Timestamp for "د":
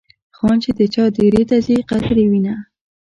0.77-0.79